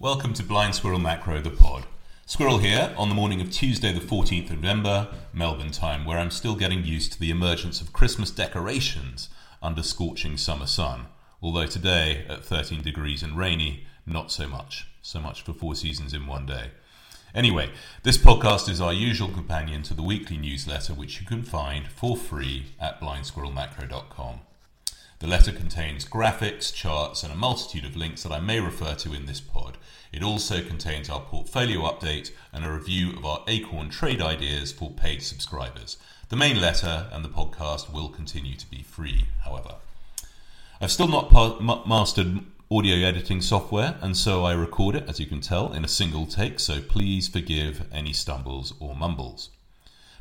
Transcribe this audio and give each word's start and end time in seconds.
Welcome 0.00 0.34
to 0.34 0.42
Blind 0.42 0.74
Squirrel 0.74 0.98
Macro, 0.98 1.40
the 1.40 1.50
pod. 1.50 1.86
Squirrel 2.26 2.58
here 2.58 2.92
on 2.98 3.08
the 3.08 3.14
morning 3.14 3.40
of 3.40 3.52
Tuesday, 3.52 3.92
the 3.92 4.00
14th 4.00 4.50
of 4.50 4.60
November, 4.60 5.06
Melbourne 5.32 5.70
time, 5.70 6.04
where 6.04 6.18
I'm 6.18 6.32
still 6.32 6.56
getting 6.56 6.84
used 6.84 7.12
to 7.12 7.20
the 7.20 7.30
emergence 7.30 7.80
of 7.80 7.92
Christmas 7.92 8.32
decorations 8.32 9.28
under 9.62 9.84
scorching 9.84 10.36
summer 10.36 10.66
sun. 10.66 11.06
Although 11.40 11.66
today, 11.66 12.26
at 12.28 12.44
13 12.44 12.82
degrees 12.82 13.22
and 13.22 13.38
rainy, 13.38 13.86
not 14.04 14.32
so 14.32 14.48
much. 14.48 14.88
So 15.00 15.20
much 15.20 15.42
for 15.42 15.52
four 15.52 15.76
seasons 15.76 16.12
in 16.12 16.26
one 16.26 16.44
day. 16.44 16.72
Anyway, 17.32 17.70
this 18.02 18.18
podcast 18.18 18.68
is 18.68 18.80
our 18.80 18.92
usual 18.92 19.28
companion 19.28 19.84
to 19.84 19.94
the 19.94 20.02
weekly 20.02 20.36
newsletter, 20.36 20.92
which 20.92 21.20
you 21.20 21.26
can 21.26 21.44
find 21.44 21.86
for 21.86 22.16
free 22.16 22.74
at 22.80 23.00
blindsquirrelmacro.com. 23.00 24.40
The 25.24 25.30
letter 25.30 25.52
contains 25.52 26.04
graphics, 26.04 26.70
charts, 26.70 27.22
and 27.22 27.32
a 27.32 27.34
multitude 27.34 27.86
of 27.86 27.96
links 27.96 28.24
that 28.24 28.30
I 28.30 28.40
may 28.40 28.60
refer 28.60 28.94
to 28.96 29.14
in 29.14 29.24
this 29.24 29.40
pod. 29.40 29.78
It 30.12 30.22
also 30.22 30.60
contains 30.62 31.08
our 31.08 31.22
portfolio 31.22 31.80
update 31.80 32.30
and 32.52 32.62
a 32.62 32.70
review 32.70 33.16
of 33.16 33.24
our 33.24 33.42
Acorn 33.48 33.88
trade 33.88 34.20
ideas 34.20 34.70
for 34.70 34.90
paid 34.90 35.22
subscribers. 35.22 35.96
The 36.28 36.36
main 36.36 36.60
letter 36.60 37.06
and 37.10 37.24
the 37.24 37.30
podcast 37.30 37.90
will 37.90 38.10
continue 38.10 38.54
to 38.54 38.68
be 38.70 38.82
free, 38.82 39.24
however. 39.46 39.76
I've 40.78 40.92
still 40.92 41.08
not 41.08 41.30
pa- 41.30 41.58
ma- 41.58 41.86
mastered 41.86 42.40
audio 42.70 42.96
editing 42.96 43.40
software, 43.40 43.96
and 44.02 44.18
so 44.18 44.44
I 44.44 44.52
record 44.52 44.94
it, 44.94 45.08
as 45.08 45.20
you 45.20 45.24
can 45.24 45.40
tell, 45.40 45.72
in 45.72 45.86
a 45.86 45.88
single 45.88 46.26
take, 46.26 46.60
so 46.60 46.82
please 46.82 47.28
forgive 47.28 47.86
any 47.90 48.12
stumbles 48.12 48.74
or 48.78 48.94
mumbles. 48.94 49.48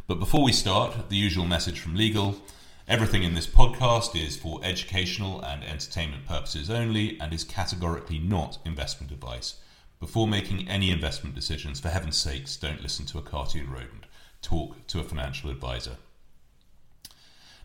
But 0.08 0.20
before 0.20 0.46
we 0.46 0.54
start, 0.54 1.10
the 1.10 1.18
usual 1.18 1.46
message 1.46 1.82
from 1.82 1.94
legal. 1.94 2.38
Everything 2.86 3.24
in 3.24 3.34
this 3.34 3.48
podcast 3.48 4.14
is 4.14 4.36
for 4.36 4.60
educational 4.62 5.40
and 5.42 5.64
entertainment 5.64 6.26
purposes 6.26 6.70
only 6.70 7.18
and 7.18 7.32
is 7.32 7.46
categorically 7.46 8.20
not 8.20 8.58
investment 8.66 9.10
advice. 9.10 9.56
Before 10.02 10.28
making 10.28 10.68
any 10.68 10.92
investment 10.92 11.34
decisions, 11.34 11.80
for 11.80 11.88
heaven's 11.88 12.18
sakes, 12.18 12.58
don't 12.58 12.82
listen 12.82 13.06
to 13.06 13.18
a 13.18 13.22
cartoon 13.22 13.72
rodent. 13.72 14.04
Talk 14.42 14.86
to 14.88 15.00
a 15.00 15.04
financial 15.04 15.50
advisor. 15.50 15.96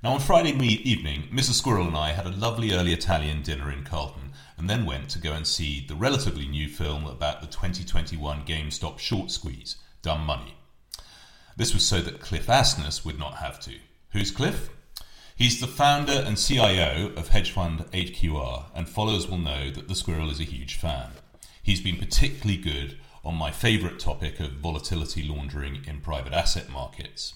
Now, 0.04 0.12
on 0.12 0.20
Friday 0.20 0.52
evening, 0.52 1.24
Mrs. 1.32 1.54
Squirrel 1.54 1.88
and 1.88 1.96
I 1.96 2.12
had 2.12 2.26
a 2.26 2.30
lovely 2.30 2.72
early 2.72 2.92
Italian 2.92 3.42
dinner 3.42 3.72
in 3.72 3.82
Carlton 3.82 4.30
and 4.56 4.70
then 4.70 4.86
went 4.86 5.08
to 5.10 5.18
go 5.18 5.32
and 5.32 5.48
see 5.48 5.84
the 5.84 5.96
relatively 5.96 6.46
new 6.46 6.68
film 6.68 7.08
about 7.08 7.40
the 7.40 7.48
2021 7.48 8.44
GameStop 8.44 9.00
short 9.00 9.32
squeeze, 9.32 9.78
Dumb 10.00 10.24
Money. 10.24 10.54
This 11.56 11.74
was 11.74 11.84
so 11.84 12.00
that 12.02 12.20
Cliff 12.20 12.46
Asness 12.46 13.04
would 13.04 13.18
not 13.18 13.38
have 13.38 13.58
to. 13.60 13.74
Who's 14.10 14.30
Cliff? 14.30 14.70
He's 15.38 15.60
the 15.60 15.68
founder 15.68 16.24
and 16.26 16.36
CIO 16.36 17.12
of 17.16 17.28
hedge 17.28 17.52
fund 17.52 17.84
AQR, 17.92 18.64
and 18.74 18.88
followers 18.88 19.28
will 19.28 19.38
know 19.38 19.70
that 19.70 19.86
the 19.86 19.94
squirrel 19.94 20.32
is 20.32 20.40
a 20.40 20.44
huge 20.44 20.74
fan. 20.74 21.10
He's 21.62 21.80
been 21.80 21.96
particularly 21.96 22.60
good 22.60 22.98
on 23.24 23.36
my 23.36 23.52
favourite 23.52 24.00
topic 24.00 24.40
of 24.40 24.54
volatility 24.54 25.22
laundering 25.22 25.84
in 25.86 26.00
private 26.00 26.32
asset 26.32 26.70
markets. 26.70 27.34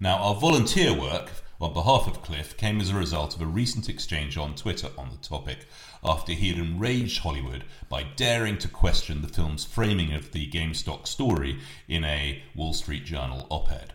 Now, 0.00 0.16
our 0.16 0.34
volunteer 0.34 0.92
work 0.92 1.30
on 1.60 1.72
behalf 1.72 2.08
of 2.08 2.22
Cliff 2.22 2.56
came 2.56 2.80
as 2.80 2.90
a 2.90 2.96
result 2.96 3.36
of 3.36 3.40
a 3.40 3.46
recent 3.46 3.88
exchange 3.88 4.36
on 4.36 4.56
Twitter 4.56 4.88
on 4.98 5.10
the 5.10 5.28
topic 5.28 5.58
after 6.02 6.32
he 6.32 6.48
had 6.48 6.58
enraged 6.58 7.20
Hollywood 7.20 7.62
by 7.88 8.02
daring 8.02 8.58
to 8.58 8.68
question 8.68 9.22
the 9.22 9.28
film's 9.28 9.64
framing 9.64 10.12
of 10.12 10.32
the 10.32 10.50
GameStop 10.50 11.06
story 11.06 11.60
in 11.86 12.02
a 12.02 12.42
Wall 12.56 12.74
Street 12.74 13.04
Journal 13.04 13.46
op 13.48 13.70
ed. 13.70 13.92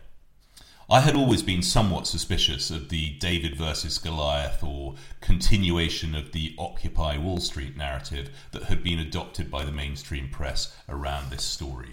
I 0.90 1.00
had 1.00 1.16
always 1.16 1.42
been 1.42 1.62
somewhat 1.62 2.06
suspicious 2.06 2.70
of 2.70 2.90
the 2.90 3.10
David 3.12 3.56
versus 3.56 3.96
Goliath 3.96 4.62
or 4.62 4.96
continuation 5.22 6.14
of 6.14 6.32
the 6.32 6.54
Occupy 6.58 7.16
Wall 7.16 7.40
Street 7.40 7.74
narrative 7.74 8.28
that 8.50 8.64
had 8.64 8.82
been 8.84 8.98
adopted 8.98 9.50
by 9.50 9.64
the 9.64 9.72
mainstream 9.72 10.28
press 10.28 10.76
around 10.86 11.30
this 11.30 11.42
story. 11.42 11.92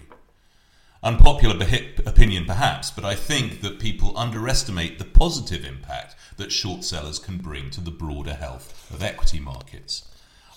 Unpopular 1.02 1.56
opinion, 2.04 2.44
perhaps, 2.44 2.90
but 2.90 3.04
I 3.04 3.14
think 3.14 3.62
that 3.62 3.80
people 3.80 4.16
underestimate 4.16 4.98
the 4.98 5.06
positive 5.06 5.64
impact 5.64 6.14
that 6.36 6.52
short 6.52 6.84
sellers 6.84 7.18
can 7.18 7.38
bring 7.38 7.70
to 7.70 7.80
the 7.80 7.90
broader 7.90 8.34
health 8.34 8.90
of 8.92 9.02
equity 9.02 9.40
markets. 9.40 10.06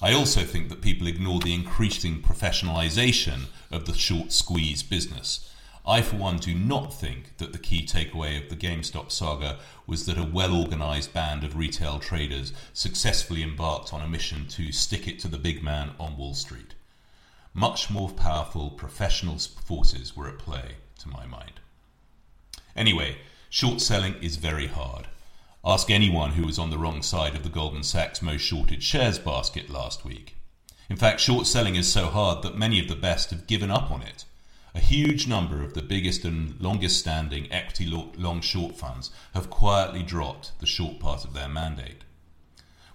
I 0.02 0.14
also 0.14 0.42
think 0.42 0.68
that 0.68 0.82
people 0.82 1.08
ignore 1.08 1.40
the 1.40 1.54
increasing 1.54 2.22
professionalization 2.22 3.46
of 3.72 3.86
the 3.86 3.94
short 3.94 4.34
squeeze 4.34 4.84
business. 4.84 5.50
I, 5.88 6.02
for 6.02 6.16
one, 6.16 6.38
do 6.38 6.56
not 6.56 6.94
think 6.94 7.38
that 7.38 7.54
the 7.54 7.60
key 7.60 7.86
takeaway 7.86 8.42
of 8.42 8.50
the 8.50 8.56
GameStop 8.56 9.12
saga 9.12 9.60
was 9.86 10.08
that 10.08 10.18
a 10.18 10.24
well 10.24 10.56
organized 10.56 11.14
band 11.14 11.44
of 11.44 11.56
retail 11.56 12.00
traders 12.00 12.54
successfully 12.74 13.44
embarked 13.44 13.94
on 13.94 14.02
a 14.02 14.08
mission 14.08 14.48
to 14.48 14.72
stick 14.72 15.08
it 15.08 15.20
to 15.20 15.28
the 15.28 15.38
big 15.38 15.62
man 15.62 15.92
on 16.00 16.18
Wall 16.18 16.34
Street. 16.34 16.74
Much 17.54 17.92
more 17.92 18.10
powerful 18.10 18.72
professional 18.72 19.38
forces 19.38 20.16
were 20.18 20.28
at 20.28 20.40
play, 20.40 20.76
to 21.00 21.08
my 21.08 21.28
mind. 21.28 21.60
Anyway, 22.76 23.18
short 23.50 23.80
selling 23.80 24.16
is 24.22 24.38
very 24.38 24.68
hard. 24.68 25.08
Ask 25.64 25.90
anyone 25.92 26.32
who 26.32 26.46
was 26.46 26.60
on 26.60 26.72
the 26.72 26.78
wrong 26.80 27.02
side 27.04 27.36
of 27.36 27.44
the 27.44 27.50
Goldman 27.50 27.84
Sachs 27.84 28.22
most 28.22 28.42
shorted 28.42 28.82
shares 28.84 29.20
basket 29.20 29.70
last 29.70 30.04
week. 30.04 30.36
In 30.90 30.98
fact, 30.98 31.20
short 31.20 31.46
selling 31.48 31.76
is 31.76 31.92
so 31.92 32.08
hard 32.08 32.44
that 32.44 32.58
many 32.58 32.80
of 32.80 32.88
the 32.88 32.96
best 32.96 33.30
have 33.30 33.48
given 33.48 33.72
up 33.72 33.92
on 33.92 34.02
it. 34.02 34.26
A 34.76 34.80
huge 34.80 35.28
number 35.28 35.64
of 35.64 35.74
the 35.74 35.82
biggest 35.82 36.24
and 36.24 36.60
longest 36.62 37.00
standing 37.00 37.52
equity 37.52 37.88
long 37.88 38.42
short 38.42 38.76
funds 38.76 39.10
have 39.34 39.50
quietly 39.50 40.04
dropped 40.04 40.52
the 40.60 40.68
short 40.68 41.00
part 41.00 41.26
of 41.26 41.34
their 41.34 41.50
mandate 41.50 42.04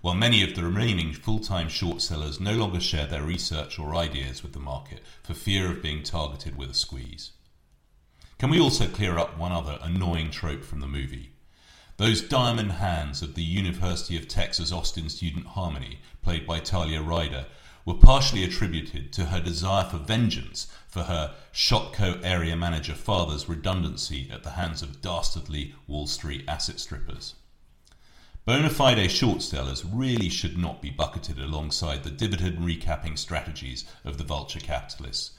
while 0.01 0.15
many 0.15 0.43
of 0.43 0.55
the 0.55 0.63
remaining 0.63 1.13
full 1.13 1.39
time 1.39 1.69
short 1.69 2.01
sellers 2.01 2.41
no 2.41 2.53
longer 2.55 2.81
share 2.81 3.07
their 3.07 3.23
research 3.23 3.79
or 3.79 3.95
ideas 3.95 4.43
with 4.43 4.53
the 4.53 4.59
market 4.59 5.01
for 5.23 5.35
fear 5.35 5.71
of 5.71 5.83
being 5.83 6.03
targeted 6.03 6.57
with 6.57 6.71
a 6.71 6.75
squeeze. 6.75 7.33
Can 8.39 8.49
we 8.49 8.61
also 8.61 8.87
clear 8.87 9.19
up 9.19 9.37
one 9.37 9.53
other 9.53 9.79
annoying 9.83 10.31
trope 10.31 10.65
from 10.65 10.81
the 10.81 10.87
movie? 10.87 11.33
Those 11.99 12.23
diamond 12.23 12.73
hands 12.73 13.21
of 13.21 13.35
the 13.35 13.43
University 13.43 14.17
of 14.17 14.27
Texas 14.27 14.73
Austin 14.73 15.11
student 15.11 15.49
Harmony, 15.49 16.01
played 16.23 16.47
by 16.47 16.61
Talia 16.61 17.03
Ryder, 17.03 17.45
were 17.85 17.95
partially 17.95 18.45
attributed 18.45 19.13
to 19.13 19.27
her 19.27 19.41
desire 19.41 19.85
for 19.85 19.99
vengeance 19.99 20.67
for 20.89 21.05
her 21.05 21.35
Shopko 21.53 22.21
area 22.23 22.57
manager 22.57 22.95
father's 22.95 23.49
redundancy 23.49 24.29
at 24.33 24.43
the 24.43 24.51
hands 24.51 24.83
of 24.83 25.01
dastardly 25.01 25.75
Wall 25.87 26.07
Street 26.07 26.45
asset 26.47 26.81
strippers. 26.81 27.35
Bona 28.45 28.71
fide 28.71 29.11
short 29.11 29.43
sellers 29.43 29.85
really 29.85 30.29
should 30.29 30.59
not 30.59 30.83
be 30.83 30.91
bucketed 30.91 31.39
alongside 31.39 32.03
the 32.03 32.11
dividend 32.11 32.59
recapping 32.59 33.19
strategies 33.19 33.85
of 34.05 34.19
the 34.19 34.25
vulture 34.25 34.61
capitalists. 34.61 35.33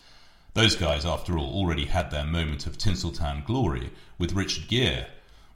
Those 0.53 0.75
guys, 0.75 1.05
after 1.05 1.37
all, 1.37 1.53
already 1.53 1.85
had 1.85 2.11
their 2.11 2.25
moment 2.25 2.67
of 2.67 2.77
Tinseltown 2.77 3.45
glory 3.45 3.91
with 4.17 4.33
Richard 4.33 4.67
Gere, 4.67 5.07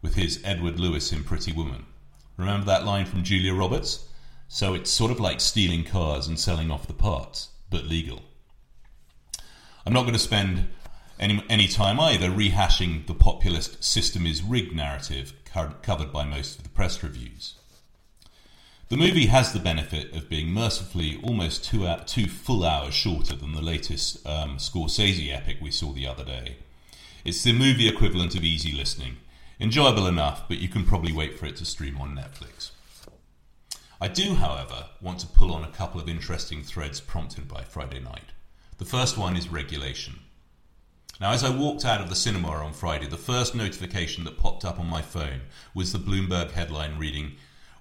with 0.02 0.16
his 0.16 0.41
Edward 0.44 0.79
Lewis 0.79 1.12
in 1.12 1.23
Pretty 1.23 1.52
Woman. 1.52 1.85
Remember 2.38 2.66
that 2.66 2.85
line 2.85 3.06
from 3.06 3.23
Julia 3.23 3.53
Roberts? 3.53 4.07
So 4.48 4.74
it's 4.74 4.90
sort 4.90 5.12
of 5.12 5.20
like 5.20 5.42
stealing 5.42 5.84
cars 5.84 6.28
and 6.28 6.40
selling 6.40 6.72
off 6.72 6.88
the 6.88 6.94
parts, 6.94 7.50
but 7.70 7.86
legal. 7.86 8.22
I'm 9.86 9.94
not 9.94 10.04
going 10.04 10.14
to 10.14 10.20
spend 10.20 10.68
any, 11.20 11.44
any 11.50 11.68
time 11.68 12.00
either 12.00 12.30
rehashing 12.30 13.08
the 13.08 13.14
populist 13.14 13.84
system 13.84 14.26
is 14.26 14.44
rigged 14.44 14.76
narrative 14.76 15.34
covered 15.82 16.12
by 16.12 16.26
most 16.26 16.58
of 16.58 16.64
the 16.64 16.70
press 16.70 17.02
reviews. 17.02 17.56
The 18.88 18.98
movie 18.98 19.28
has 19.28 19.52
the 19.52 19.60
benefit 19.60 20.14
of 20.14 20.30
being 20.30 20.50
mercifully 20.50 21.20
almost 21.24 21.64
two, 21.64 21.88
hour, 21.88 22.04
two 22.06 22.28
full 22.28 22.64
hours 22.64 22.94
shorter 22.94 23.36
than 23.36 23.54
the 23.54 23.62
latest 23.62 24.26
um, 24.28 24.58
Scorsese 24.58 25.34
epic 25.34 25.58
we 25.60 25.72
saw 25.72 25.92
the 25.92 26.06
other 26.06 26.24
day. 26.24 26.58
It's 27.24 27.44
the 27.44 27.54
movie 27.54 27.88
equivalent 27.88 28.36
of 28.36 28.44
easy 28.44 28.72
listening. 28.72 29.18
Enjoyable 29.60 30.06
enough, 30.06 30.48
but 30.48 30.60
you 30.60 30.68
can 30.68 30.86
probably 30.86 31.12
wait 31.12 31.40
for 31.40 31.48
it 31.48 31.56
to 31.56 31.66
stream 31.66 32.00
on 32.00 32.16
Netflix. 32.16 32.72
I 34.02 34.10
do, 34.10 34.36
however, 34.36 34.88
want 35.02 35.20
to 35.20 35.28
pull 35.28 35.54
on 35.54 35.64
a 35.64 35.72
couple 35.72 36.02
of 36.02 36.10
interesting 36.10 36.64
threads 36.64 37.00
prompted 37.00 37.48
by 37.48 37.64
Friday 37.64 38.00
night. 38.00 38.34
The 38.78 38.86
first 38.86 39.18
one 39.18 39.38
is 39.38 39.47
regulation. 39.47 40.20
Now, 41.22 41.32
as 41.32 41.46
I 41.46 41.50
walked 41.50 41.86
out 41.86 42.02
of 42.02 42.09
the 42.09 42.16
cinema 42.16 42.50
on 42.50 42.74
Friday, 42.74 43.08
the 43.08 43.16
first 43.16 43.56
notification 43.56 44.26
that 44.26 44.38
popped 44.38 44.66
up 44.66 44.80
on 44.80 44.90
my 44.90 45.02
phone 45.02 45.44
was 45.74 45.94
the 45.94 46.00
Bloomberg 46.00 46.52
headline 46.52 46.97
reading, 46.97 47.38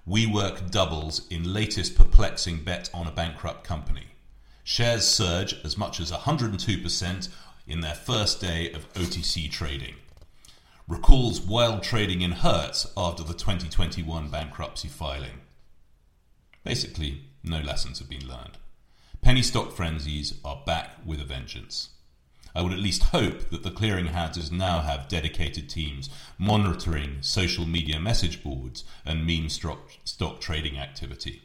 WeWork 0.07 0.71
doubles 0.71 1.27
in 1.29 1.51
latest 1.51 1.95
perplexing 1.95 2.63
bet 2.63 2.89
on 2.93 3.07
a 3.07 3.11
bankrupt 3.11 3.65
company. 3.65 4.05
Shares 4.63 5.05
surge 5.05 5.53
as 5.65 5.77
much 5.77 5.99
as 5.99 6.13
102% 6.13 7.29
in 7.67 7.81
their 7.81 7.93
first 7.93 8.39
day 8.39 8.71
of 8.71 8.91
OTC 8.93 9.51
trading. 9.51 9.95
Recalls 10.87 11.41
wild 11.41 11.83
trading 11.83 12.21
in 12.21 12.31
Hertz 12.31 12.87
after 12.95 13.23
the 13.23 13.33
2021 13.33 14.29
bankruptcy 14.29 14.87
filing. 14.87 15.41
Basically, 16.65 17.21
no 17.43 17.61
lessons 17.61 17.99
have 17.99 18.09
been 18.09 18.27
learned. 18.27 18.57
Penny 19.21 19.43
stock 19.43 19.71
frenzies 19.71 20.33
are 20.43 20.63
back 20.65 20.97
with 21.05 21.21
a 21.21 21.23
vengeance. 21.23 21.89
I 22.55 22.63
would 22.63 22.73
at 22.73 22.79
least 22.79 23.03
hope 23.03 23.49
that 23.51 23.61
the 23.61 23.69
clearinghouses 23.69 24.51
now 24.51 24.79
have 24.79 25.07
dedicated 25.07 25.69
teams 25.69 26.09
monitoring 26.39 27.17
social 27.21 27.67
media 27.67 27.99
message 27.99 28.43
boards 28.43 28.83
and 29.05 29.27
meme 29.27 29.49
stock, 29.49 29.91
stock 30.05 30.41
trading 30.41 30.77
activity. 30.77 31.43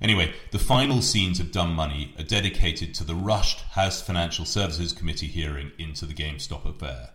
Anyway, 0.00 0.32
the 0.52 0.58
final 0.58 1.02
scenes 1.02 1.38
of 1.38 1.52
Dumb 1.52 1.74
Money 1.74 2.14
are 2.18 2.24
dedicated 2.24 2.94
to 2.94 3.04
the 3.04 3.14
rushed 3.14 3.60
House 3.72 4.00
Financial 4.00 4.46
Services 4.46 4.94
Committee 4.94 5.26
hearing 5.26 5.72
into 5.78 6.06
the 6.06 6.14
GameStop 6.14 6.64
affair. 6.64 7.10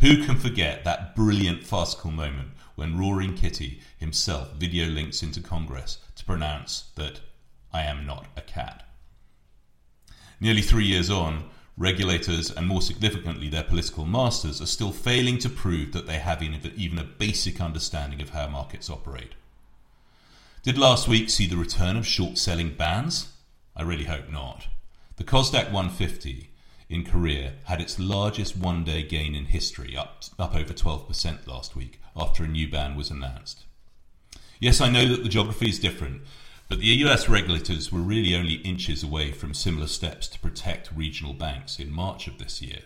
Who 0.00 0.24
can 0.24 0.38
forget 0.38 0.84
that 0.84 1.16
brilliant 1.16 1.64
farcical 1.64 2.12
moment 2.12 2.50
when 2.76 2.96
Roaring 2.96 3.34
Kitty 3.34 3.80
himself 3.96 4.52
video 4.52 4.86
links 4.86 5.24
into 5.24 5.40
Congress 5.40 5.98
to 6.14 6.24
pronounce 6.24 6.90
that 6.94 7.20
I 7.72 7.82
am 7.82 8.06
not 8.06 8.26
a 8.36 8.40
cat? 8.40 8.88
Nearly 10.38 10.62
three 10.62 10.86
years 10.86 11.10
on, 11.10 11.50
regulators 11.76 12.48
and 12.48 12.68
more 12.68 12.80
significantly 12.80 13.48
their 13.48 13.64
political 13.64 14.04
masters 14.04 14.62
are 14.62 14.66
still 14.66 14.92
failing 14.92 15.38
to 15.38 15.48
prove 15.48 15.90
that 15.92 16.06
they 16.06 16.18
have 16.18 16.42
even 16.42 16.98
a 16.98 17.04
basic 17.04 17.60
understanding 17.60 18.22
of 18.22 18.30
how 18.30 18.46
markets 18.46 18.88
operate. 18.88 19.32
Did 20.62 20.78
last 20.78 21.08
week 21.08 21.28
see 21.28 21.48
the 21.48 21.56
return 21.56 21.96
of 21.96 22.06
short 22.06 22.38
selling 22.38 22.74
bans? 22.74 23.32
I 23.74 23.82
really 23.82 24.04
hope 24.04 24.30
not. 24.30 24.68
The 25.16 25.24
Kosdaq 25.24 25.72
150 25.72 26.47
in 26.88 27.04
Korea 27.04 27.54
had 27.64 27.80
its 27.80 27.98
largest 27.98 28.56
one 28.56 28.84
day 28.84 29.02
gain 29.02 29.34
in 29.34 29.46
history, 29.46 29.96
up, 29.96 30.24
up 30.38 30.54
over 30.54 30.72
12% 30.72 31.46
last 31.46 31.76
week, 31.76 32.00
after 32.16 32.44
a 32.44 32.48
new 32.48 32.68
ban 32.68 32.96
was 32.96 33.10
announced. 33.10 33.64
Yes, 34.60 34.80
I 34.80 34.90
know 34.90 35.06
that 35.06 35.22
the 35.22 35.28
geography 35.28 35.68
is 35.68 35.78
different, 35.78 36.22
but 36.68 36.80
the 36.80 36.86
US 36.86 37.28
regulators 37.28 37.92
were 37.92 38.00
really 38.00 38.34
only 38.34 38.54
inches 38.54 39.02
away 39.02 39.32
from 39.32 39.54
similar 39.54 39.86
steps 39.86 40.28
to 40.28 40.38
protect 40.38 40.90
regional 40.92 41.34
banks 41.34 41.78
in 41.78 41.92
March 41.92 42.26
of 42.26 42.38
this 42.38 42.60
year. 42.60 42.80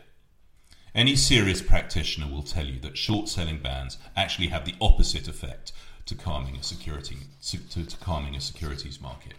Any 0.94 1.16
serious 1.16 1.62
practitioner 1.62 2.30
will 2.30 2.42
tell 2.42 2.66
you 2.66 2.78
that 2.80 2.98
short 2.98 3.28
selling 3.28 3.58
bans 3.58 3.96
actually 4.14 4.48
have 4.48 4.64
the 4.64 4.74
opposite 4.80 5.26
effect 5.26 5.72
to 6.06 6.14
calming 6.14 6.56
a 6.56 6.62
security 6.62 7.16
to, 7.46 7.86
to 7.86 7.96
calming 7.96 8.36
a 8.36 8.40
securities 8.40 9.00
market. 9.00 9.34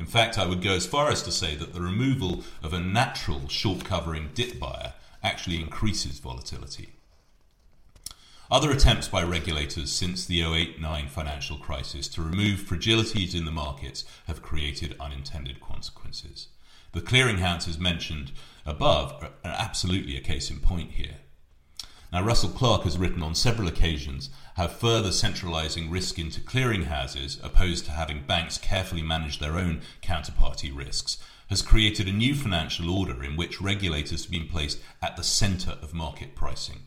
In 0.00 0.06
fact, 0.06 0.38
I 0.38 0.46
would 0.46 0.62
go 0.62 0.72
as 0.72 0.86
far 0.86 1.10
as 1.10 1.22
to 1.24 1.30
say 1.30 1.54
that 1.56 1.74
the 1.74 1.82
removal 1.82 2.42
of 2.62 2.72
a 2.72 2.80
natural 2.80 3.46
short 3.48 3.84
covering 3.84 4.30
dip 4.32 4.58
buyer 4.58 4.94
actually 5.22 5.60
increases 5.60 6.18
volatility. 6.18 6.94
Other 8.50 8.70
attempts 8.70 9.08
by 9.08 9.22
regulators 9.22 9.92
since 9.92 10.24
the 10.24 10.40
08 10.40 10.80
9 10.80 11.08
financial 11.08 11.58
crisis 11.58 12.08
to 12.08 12.22
remove 12.22 12.60
fragilities 12.60 13.34
in 13.34 13.44
the 13.44 13.50
markets 13.50 14.06
have 14.26 14.40
created 14.40 14.96
unintended 14.98 15.60
consequences. 15.60 16.48
The 16.92 17.02
clearinghouses 17.02 17.78
mentioned 17.78 18.32
above 18.64 19.22
are 19.22 19.32
absolutely 19.44 20.16
a 20.16 20.22
case 20.22 20.50
in 20.50 20.60
point 20.60 20.92
here. 20.92 21.18
Now, 22.12 22.24
Russell 22.24 22.50
Clark 22.50 22.82
has 22.82 22.98
written 22.98 23.22
on 23.22 23.36
several 23.36 23.68
occasions 23.68 24.30
how 24.56 24.66
further 24.66 25.12
centralizing 25.12 25.90
risk 25.90 26.18
into 26.18 26.40
clearinghouses, 26.40 27.42
opposed 27.44 27.84
to 27.84 27.92
having 27.92 28.26
banks 28.26 28.58
carefully 28.58 29.02
manage 29.02 29.38
their 29.38 29.56
own 29.56 29.82
counterparty 30.02 30.76
risks, 30.76 31.18
has 31.50 31.62
created 31.62 32.08
a 32.08 32.12
new 32.12 32.34
financial 32.34 32.90
order 32.90 33.22
in 33.22 33.36
which 33.36 33.60
regulators 33.60 34.24
have 34.24 34.30
been 34.30 34.48
placed 34.48 34.80
at 35.00 35.16
the 35.16 35.22
center 35.22 35.78
of 35.82 35.94
market 35.94 36.34
pricing. 36.34 36.80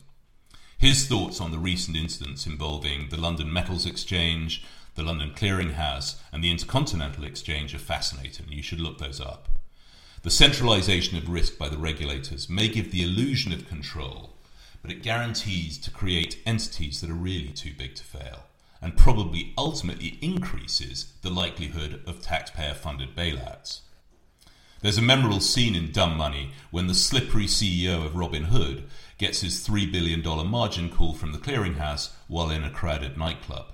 His 0.76 1.06
thoughts 1.06 1.40
on 1.40 1.52
the 1.52 1.58
recent 1.58 1.96
incidents 1.96 2.46
involving 2.46 3.08
the 3.08 3.20
London 3.20 3.50
Metals 3.50 3.86
Exchange, 3.86 4.62
the 4.94 5.02
London 5.02 5.32
Clearing 5.34 5.70
House, 5.70 6.16
and 6.32 6.44
the 6.44 6.50
Intercontinental 6.50 7.24
Exchange 7.24 7.74
are 7.74 7.78
fascinating. 7.78 8.46
You 8.50 8.62
should 8.62 8.80
look 8.80 8.98
those 8.98 9.22
up. 9.22 9.48
The 10.22 10.30
centralization 10.30 11.16
of 11.16 11.30
risk 11.30 11.56
by 11.56 11.70
the 11.70 11.78
regulators 11.78 12.50
may 12.50 12.68
give 12.68 12.90
the 12.90 13.02
illusion 13.02 13.52
of 13.52 13.68
control 13.68 14.33
but 14.84 14.92
it 14.92 15.02
guarantees 15.02 15.78
to 15.78 15.90
create 15.90 16.42
entities 16.44 17.00
that 17.00 17.08
are 17.08 17.14
really 17.14 17.48
too 17.48 17.72
big 17.76 17.94
to 17.94 18.04
fail 18.04 18.40
and 18.82 18.98
probably 18.98 19.54
ultimately 19.56 20.18
increases 20.20 21.14
the 21.22 21.30
likelihood 21.30 22.02
of 22.06 22.20
taxpayer 22.20 22.74
funded 22.74 23.16
bailouts. 23.16 23.80
There's 24.82 24.98
a 24.98 25.02
memorable 25.02 25.40
scene 25.40 25.74
in 25.74 25.90
Dumb 25.90 26.18
Money 26.18 26.50
when 26.70 26.86
the 26.86 26.94
slippery 26.94 27.46
CEO 27.46 28.04
of 28.04 28.12
Robinhood 28.12 28.82
gets 29.16 29.40
his 29.40 29.66
$3 29.66 29.90
billion 29.90 30.22
margin 30.46 30.90
call 30.90 31.14
from 31.14 31.32
the 31.32 31.38
clearinghouse 31.38 32.10
while 32.28 32.50
in 32.50 32.62
a 32.62 32.70
crowded 32.70 33.16
nightclub. 33.16 33.73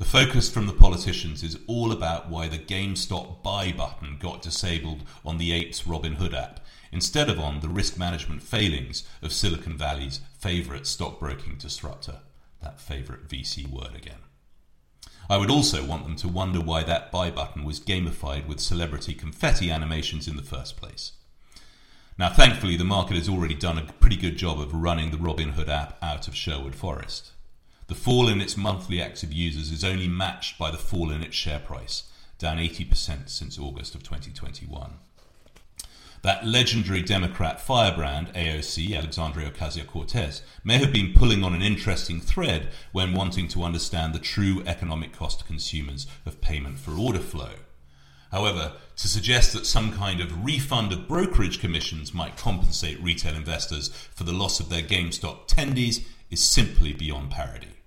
The 0.00 0.06
focus 0.06 0.50
from 0.50 0.66
the 0.66 0.72
politicians 0.72 1.42
is 1.42 1.58
all 1.66 1.92
about 1.92 2.30
why 2.30 2.48
the 2.48 2.58
GameStop 2.58 3.42
buy 3.42 3.70
button 3.70 4.16
got 4.18 4.40
disabled 4.40 5.02
on 5.26 5.36
the 5.36 5.52
Apes 5.52 5.82
Robinhood 5.82 6.32
app 6.32 6.60
instead 6.90 7.28
of 7.28 7.38
on 7.38 7.60
the 7.60 7.68
risk 7.68 7.98
management 7.98 8.42
failings 8.42 9.06
of 9.20 9.30
Silicon 9.30 9.76
Valley's 9.76 10.20
favourite 10.38 10.86
stockbroking 10.86 11.58
disruptor, 11.58 12.20
that 12.62 12.80
favourite 12.80 13.28
VC 13.28 13.68
word 13.68 13.94
again. 13.94 14.20
I 15.28 15.36
would 15.36 15.50
also 15.50 15.84
want 15.84 16.04
them 16.04 16.16
to 16.16 16.28
wonder 16.28 16.62
why 16.62 16.82
that 16.84 17.12
buy 17.12 17.30
button 17.30 17.62
was 17.62 17.78
gamified 17.78 18.46
with 18.46 18.58
celebrity 18.58 19.12
confetti 19.12 19.70
animations 19.70 20.26
in 20.26 20.38
the 20.38 20.42
first 20.42 20.78
place. 20.78 21.12
Now, 22.16 22.30
thankfully, 22.30 22.76
the 22.76 22.84
market 22.84 23.18
has 23.18 23.28
already 23.28 23.54
done 23.54 23.76
a 23.76 23.92
pretty 24.00 24.16
good 24.16 24.38
job 24.38 24.60
of 24.60 24.72
running 24.72 25.10
the 25.10 25.18
Robinhood 25.18 25.68
app 25.68 25.98
out 26.02 26.26
of 26.26 26.34
Sherwood 26.34 26.74
Forest. 26.74 27.32
The 27.90 27.96
fall 27.96 28.28
in 28.28 28.40
its 28.40 28.56
monthly 28.56 29.02
active 29.02 29.32
users 29.32 29.72
is 29.72 29.82
only 29.82 30.06
matched 30.06 30.56
by 30.56 30.70
the 30.70 30.78
fall 30.78 31.10
in 31.10 31.24
its 31.24 31.34
share 31.34 31.58
price, 31.58 32.04
down 32.38 32.58
80% 32.58 33.28
since 33.28 33.58
August 33.58 33.96
of 33.96 34.04
2021. 34.04 34.92
That 36.22 36.46
legendary 36.46 37.02
Democrat 37.02 37.60
firebrand, 37.60 38.32
AOC, 38.32 38.96
Alexandria 38.96 39.50
Ocasio 39.50 39.84
Cortez, 39.88 40.42
may 40.62 40.78
have 40.78 40.92
been 40.92 41.14
pulling 41.14 41.42
on 41.42 41.52
an 41.52 41.62
interesting 41.62 42.20
thread 42.20 42.68
when 42.92 43.12
wanting 43.12 43.48
to 43.48 43.64
understand 43.64 44.14
the 44.14 44.20
true 44.20 44.62
economic 44.66 45.12
cost 45.12 45.40
to 45.40 45.44
consumers 45.44 46.06
of 46.24 46.40
payment 46.40 46.78
for 46.78 46.92
order 46.92 47.18
flow. 47.18 47.54
However, 48.30 48.74
to 48.98 49.08
suggest 49.08 49.52
that 49.54 49.66
some 49.66 49.92
kind 49.92 50.20
of 50.20 50.44
refund 50.44 50.92
of 50.92 51.08
brokerage 51.08 51.58
commissions 51.58 52.14
might 52.14 52.36
compensate 52.36 53.02
retail 53.02 53.34
investors 53.34 53.88
for 54.14 54.22
the 54.22 54.32
loss 54.32 54.60
of 54.60 54.68
their 54.68 54.80
GameStop 54.80 55.48
tendies 55.48 56.04
is 56.30 56.40
simply 56.40 56.92
beyond 56.92 57.32
parody. 57.32 57.79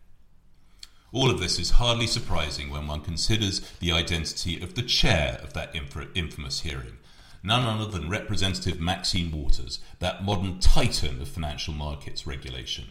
All 1.14 1.30
of 1.30 1.40
this 1.40 1.60
is 1.60 1.70
hardly 1.72 2.08
surprising 2.08 2.72
when 2.72 2.88
one 2.88 3.02
considers 3.02 3.60
the 3.80 3.92
identity 3.92 4.60
of 4.60 4.74
the 4.74 4.82
chair 4.82 5.40
of 5.44 5.54
that 5.54 5.76
infamous 6.16 6.62
hearing, 6.62 6.98
none 7.44 7.66
other 7.66 7.90
than 7.90 8.10
Representative 8.10 8.80
Maxine 8.80 9.32
Waters, 9.32 9.80
that 10.00 10.24
modern 10.24 10.60
titan 10.60 11.22
of 11.22 11.28
financial 11.28 11.76
markets 11.76 12.26
regulation. 12.26 12.86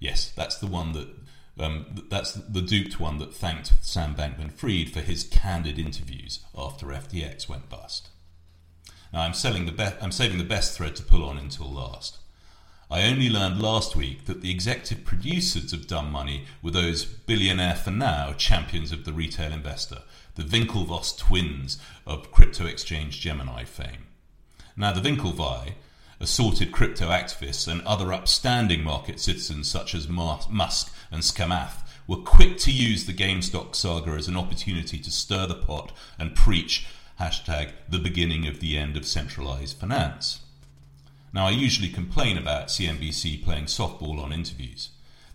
Yes, 0.00 0.32
that's 0.32 0.58
the 0.58 0.66
one 0.66 0.92
that 0.92 1.08
um, 1.60 1.86
that's 2.08 2.32
the 2.32 2.62
duped 2.62 3.00
one 3.00 3.18
that 3.18 3.34
thanked 3.34 3.72
Sam 3.80 4.14
Bankman-Fried 4.14 4.90
for 4.90 5.00
his 5.00 5.24
candid 5.24 5.78
interviews 5.78 6.40
after 6.56 6.86
FTX 6.86 7.48
went 7.48 7.68
bust. 7.68 8.08
Now 9.12 9.22
I'm 9.22 9.34
selling 9.34 9.66
the 9.66 9.72
be- 9.72 9.98
I'm 10.00 10.12
saving 10.12 10.38
the 10.38 10.44
best 10.44 10.76
thread 10.76 10.96
to 10.96 11.02
pull 11.02 11.24
on 11.24 11.38
until 11.38 11.70
last. 11.70 12.17
I 12.90 13.02
only 13.02 13.28
learned 13.28 13.60
last 13.60 13.94
week 13.94 14.24
that 14.24 14.40
the 14.40 14.50
executive 14.50 15.04
producers 15.04 15.74
of 15.74 15.86
Dumb 15.86 16.10
Money 16.10 16.46
were 16.62 16.70
those 16.70 17.04
billionaire 17.04 17.74
for 17.74 17.90
now 17.90 18.32
champions 18.32 18.92
of 18.92 19.04
the 19.04 19.12
retail 19.12 19.52
investor, 19.52 19.98
the 20.36 20.42
Winklevoss 20.42 21.18
twins 21.18 21.78
of 22.06 22.32
crypto 22.32 22.64
exchange 22.64 23.20
Gemini 23.20 23.64
fame. 23.64 24.06
Now, 24.74 24.92
the 24.92 25.02
Winklevi, 25.02 25.74
assorted 26.18 26.72
crypto 26.72 27.10
activists, 27.10 27.70
and 27.70 27.82
other 27.82 28.10
upstanding 28.10 28.82
market 28.82 29.20
citizens 29.20 29.70
such 29.70 29.94
as 29.94 30.08
Musk 30.08 30.90
and 31.10 31.22
Chamath 31.22 31.86
were 32.06 32.16
quick 32.16 32.56
to 32.58 32.72
use 32.72 33.04
the 33.04 33.12
GameStop 33.12 33.74
saga 33.74 34.12
as 34.12 34.28
an 34.28 34.36
opportunity 34.36 34.98
to 34.98 35.10
stir 35.10 35.46
the 35.46 35.54
pot 35.54 35.92
and 36.18 36.34
preach 36.34 36.86
hashtag 37.20 37.72
the 37.86 37.98
beginning 37.98 38.46
of 38.46 38.60
the 38.60 38.78
end 38.78 38.96
of 38.96 39.04
centralized 39.04 39.76
finance. 39.76 40.40
Now, 41.32 41.46
I 41.46 41.50
usually 41.50 41.88
complain 41.88 42.38
about 42.38 42.68
CNBC 42.68 43.44
playing 43.44 43.66
softball 43.66 44.22
on 44.22 44.32
interviews. 44.32 44.90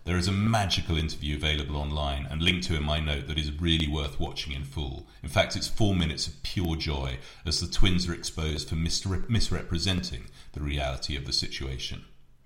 There 0.06 0.18
is 0.18 0.28
a 0.28 0.34
magical 0.34 0.98
interview 0.98 1.36
available 1.38 1.78
online 1.78 2.28
and 2.30 2.42
linked 2.42 2.68
to 2.68 2.76
in 2.76 2.84
my 2.84 3.00
note 3.00 3.28
that 3.28 3.38
is 3.38 3.52
really 3.62 3.88
worth 3.88 4.20
watching 4.20 4.52
in 4.54 4.66
full. 4.66 5.08
In 5.22 5.30
fact, 5.30 5.56
it's 5.56 5.68
four 5.68 5.96
minutes 5.96 6.28
of 6.28 6.44
pure 6.44 6.76
joy 6.76 7.20
as 7.46 7.62
the 7.62 7.68
twins 7.68 8.10
are 8.10 8.14
exposed 8.14 8.68
for 8.68 8.76
misre- 8.76 9.30
misrepresenting 9.30 10.26
the 10.52 10.62
reality 10.62 11.16
of 11.16 11.26
the 11.26 11.32
situation. 11.32 12.04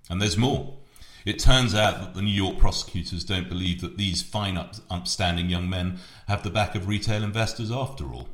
And 0.08 0.22
there's 0.22 0.36
more. 0.36 0.76
It 1.24 1.40
turns 1.40 1.74
out 1.74 2.00
that 2.00 2.14
the 2.14 2.22
New 2.22 2.30
York 2.30 2.58
prosecutors 2.58 3.24
don't 3.24 3.48
believe 3.48 3.80
that 3.80 3.96
these 3.96 4.22
fine, 4.22 4.56
up- 4.56 4.76
upstanding 4.88 5.50
young 5.50 5.68
men 5.68 5.98
have 6.28 6.44
the 6.44 6.50
back 6.50 6.76
of 6.76 6.86
retail 6.86 7.24
investors 7.24 7.72
after 7.72 8.04
all. 8.12 8.28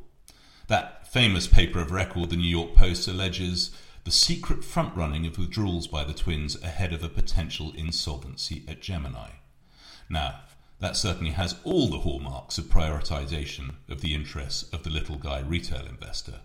That 0.67 1.11
famous 1.11 1.47
paper 1.47 1.79
of 1.79 1.91
record, 1.91 2.29
the 2.29 2.35
New 2.35 2.47
York 2.47 2.75
Post, 2.75 3.07
alleges 3.07 3.71
the 4.05 4.11
secret 4.11 4.63
front 4.63 4.95
running 4.95 5.25
of 5.25 5.39
withdrawals 5.39 5.87
by 5.87 6.03
the 6.03 6.13
twins 6.13 6.61
ahead 6.61 6.93
of 6.93 7.03
a 7.03 7.09
potential 7.09 7.73
insolvency 7.75 8.63
at 8.67 8.79
Gemini. 8.79 9.29
Now, 10.07 10.41
that 10.79 10.95
certainly 10.95 11.31
has 11.31 11.55
all 11.63 11.89
the 11.89 12.01
hallmarks 12.01 12.59
of 12.59 12.65
prioritization 12.65 13.75
of 13.89 14.01
the 14.01 14.13
interests 14.13 14.71
of 14.71 14.83
the 14.83 14.91
little 14.91 15.15
guy 15.15 15.39
retail 15.39 15.87
investor. 15.87 16.41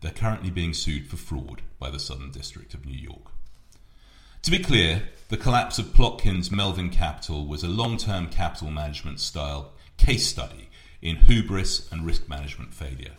They're 0.00 0.10
currently 0.10 0.48
being 0.48 0.72
sued 0.72 1.06
for 1.06 1.18
fraud 1.18 1.60
by 1.78 1.90
the 1.90 1.98
Southern 1.98 2.30
District 2.30 2.72
of 2.72 2.86
New 2.86 2.98
York. 2.98 3.30
To 4.42 4.50
be 4.50 4.58
clear, 4.58 5.02
the 5.28 5.36
collapse 5.36 5.78
of 5.78 5.92
Plotkin's 5.92 6.50
Melvin 6.50 6.88
Capital 6.88 7.46
was 7.46 7.62
a 7.62 7.68
long 7.68 7.98
term 7.98 8.28
capital 8.28 8.70
management 8.70 9.20
style 9.20 9.72
case 9.98 10.26
study 10.26 10.70
in 11.02 11.16
hubris 11.16 11.92
and 11.92 12.06
risk 12.06 12.26
management 12.26 12.72
failure. 12.72 13.12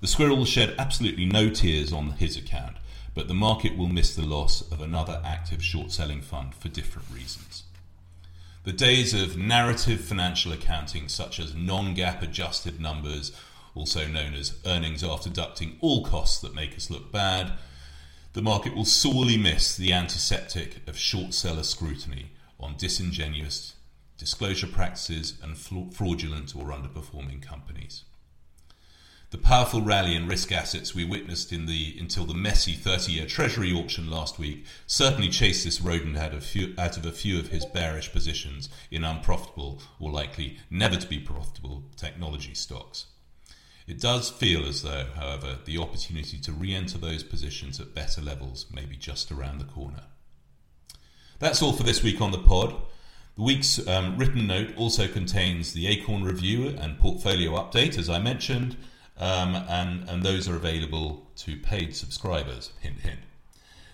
The 0.00 0.06
squirrel 0.06 0.46
shed 0.46 0.74
absolutely 0.78 1.26
no 1.26 1.50
tears 1.50 1.92
on 1.92 2.12
his 2.12 2.38
account, 2.38 2.76
but 3.16 3.28
the 3.28 3.34
market 3.34 3.78
will 3.78 3.88
miss 3.88 4.14
the 4.14 4.26
loss 4.26 4.60
of 4.70 4.82
another 4.82 5.22
active 5.24 5.64
short 5.64 5.90
selling 5.90 6.20
fund 6.20 6.54
for 6.54 6.68
different 6.68 7.08
reasons. 7.10 7.64
The 8.64 8.74
days 8.74 9.14
of 9.14 9.38
narrative 9.38 10.02
financial 10.02 10.52
accounting, 10.52 11.08
such 11.08 11.40
as 11.40 11.54
non 11.54 11.96
GAAP 11.96 12.20
adjusted 12.20 12.78
numbers, 12.78 13.32
also 13.74 14.06
known 14.06 14.34
as 14.34 14.58
earnings 14.66 15.02
after 15.02 15.30
deducting 15.30 15.78
all 15.80 16.04
costs 16.04 16.42
that 16.42 16.54
make 16.54 16.76
us 16.76 16.90
look 16.90 17.10
bad, 17.10 17.52
the 18.34 18.42
market 18.42 18.76
will 18.76 18.84
sorely 18.84 19.38
miss 19.38 19.74
the 19.74 19.94
antiseptic 19.94 20.86
of 20.86 20.98
short 20.98 21.32
seller 21.32 21.62
scrutiny 21.62 22.32
on 22.60 22.76
disingenuous 22.76 23.76
disclosure 24.18 24.66
practices 24.66 25.38
and 25.42 25.56
fraudulent 25.56 26.54
or 26.54 26.66
underperforming 26.66 27.40
companies. 27.40 28.04
The 29.36 29.42
powerful 29.42 29.82
rally 29.82 30.14
in 30.16 30.26
risk 30.26 30.50
assets 30.50 30.94
we 30.94 31.04
witnessed 31.04 31.52
in 31.52 31.66
the 31.66 31.94
until 32.00 32.24
the 32.24 32.32
messy 32.32 32.72
30-year 32.72 33.26
Treasury 33.26 33.70
auction 33.70 34.08
last 34.10 34.38
week 34.38 34.64
certainly 34.86 35.28
chased 35.28 35.62
this 35.62 35.78
rodent 35.78 36.16
out 36.16 36.32
of, 36.32 36.42
few, 36.42 36.72
out 36.78 36.96
of 36.96 37.04
a 37.04 37.12
few 37.12 37.38
of 37.38 37.48
his 37.48 37.66
bearish 37.66 38.10
positions 38.12 38.70
in 38.90 39.04
unprofitable 39.04 39.82
or 40.00 40.10
likely 40.10 40.56
never 40.70 40.96
to 40.96 41.06
be 41.06 41.18
profitable 41.18 41.84
technology 41.96 42.54
stocks. 42.54 43.08
It 43.86 44.00
does 44.00 44.30
feel 44.30 44.66
as 44.66 44.80
though, 44.80 45.08
however, 45.14 45.58
the 45.66 45.76
opportunity 45.76 46.38
to 46.38 46.52
re-enter 46.52 46.96
those 46.96 47.22
positions 47.22 47.78
at 47.78 47.94
better 47.94 48.22
levels 48.22 48.64
may 48.72 48.86
be 48.86 48.96
just 48.96 49.30
around 49.30 49.58
the 49.58 49.66
corner. 49.66 50.04
That's 51.40 51.60
all 51.60 51.74
for 51.74 51.82
this 51.82 52.02
week 52.02 52.22
on 52.22 52.32
the 52.32 52.38
pod. 52.38 52.74
The 53.36 53.42
week's 53.42 53.86
um, 53.86 54.16
written 54.16 54.46
note 54.46 54.74
also 54.78 55.06
contains 55.06 55.74
the 55.74 55.88
Acorn 55.88 56.24
review 56.24 56.68
and 56.68 56.98
portfolio 56.98 57.50
update, 57.50 57.98
as 57.98 58.08
I 58.08 58.18
mentioned, 58.18 58.78
um, 59.18 59.54
and, 59.68 60.08
and 60.08 60.22
those 60.22 60.48
are 60.48 60.56
available 60.56 61.26
to 61.36 61.56
paid 61.56 61.94
subscribers. 61.96 62.72
Hint, 62.80 63.00
hint. 63.00 63.20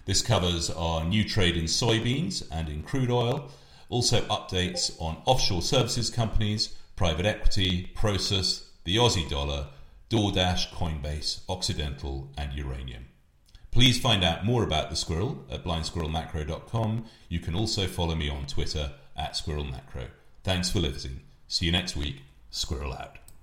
This 0.04 0.22
covers 0.22 0.68
our 0.70 1.04
new 1.04 1.24
trade 1.24 1.56
in 1.56 1.64
soybeans 1.64 2.42
and 2.50 2.68
in 2.68 2.82
crude 2.82 3.10
oil, 3.10 3.50
also 3.88 4.20
updates 4.22 5.00
on 5.00 5.22
offshore 5.26 5.62
services 5.62 6.10
companies, 6.10 6.74
private 6.96 7.26
equity, 7.26 7.90
Prosus, 7.94 8.64
the 8.84 8.96
Aussie 8.96 9.28
dollar, 9.28 9.68
DoorDash, 10.10 10.70
Coinbase, 10.70 11.40
Occidental, 11.48 12.30
and 12.36 12.52
Uranium. 12.52 13.06
Please 13.70 13.98
find 13.98 14.22
out 14.22 14.44
more 14.44 14.62
about 14.62 14.90
the 14.90 14.96
squirrel 14.96 15.44
at 15.50 15.64
blindsquirrelmacro.com. 15.64 17.06
You 17.28 17.38
can 17.40 17.54
also 17.54 17.86
follow 17.86 18.14
me 18.14 18.28
on 18.28 18.46
Twitter 18.46 18.92
at 19.16 19.32
squirrelmacro. 19.32 20.08
Thanks 20.44 20.70
for 20.70 20.80
listening. 20.80 21.20
See 21.48 21.66
you 21.66 21.72
next 21.72 21.96
week. 21.96 22.22
Squirrel 22.50 22.92
out. 22.92 23.21